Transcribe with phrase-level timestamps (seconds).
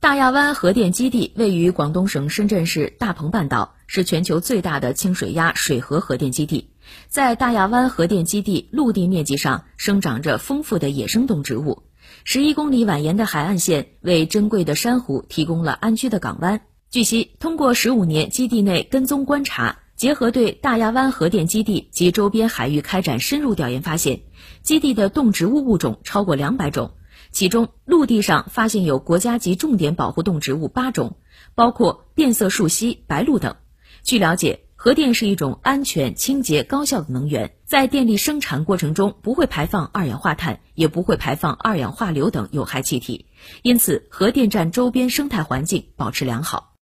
[0.00, 6.70] 大亚湾核电基地位于广东省深圳市大鹏半岛，是全球最大的轻水压水核核电基地。
[7.08, 11.82] 在大亚湾核电基地陆地面积上生长着丰富的野生动植物，
[12.22, 16.60] 十一公里蜿蜒的海岸线为珍贵的珊瑚提供了安居的港湾。
[16.90, 24.20] 据悉，通过十五年基地内跟踪观察，结合对大亚湾核电基地及周边海域开展深入调研，发现
[24.62, 26.92] 基地的动植物物种超过两百种。
[27.30, 31.16] 其中，陆地上发现有国家级重点保护动植物八种，
[31.54, 33.56] 包括变色树蜥、白鹭等。
[34.02, 43.26] 据了解，核电是一种安全、清洁、高效的能源，在电力生产过程中不会排放二氧化碳，也不会排放二氧化硫等有害气体，
[43.62, 46.67] 因此核电站周边生态环境保持良好。